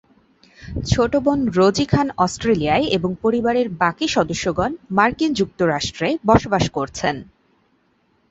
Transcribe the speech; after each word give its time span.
ছোট 0.85 1.13
বোন 1.17 1.39
রোজী 1.57 1.85
খান 1.85 2.07
অস্ট্রেলিয়ায় 2.17 2.85
এবং 2.89 3.11
পরিবারের 3.21 3.67
বাকি 3.81 4.05
সদস্যগণ 4.07 4.71
মার্কিন 4.89 5.31
যুক্তরাষ্ট্রে 5.33 6.07
বসবাস 6.25 6.65
করছেন। 6.69 7.15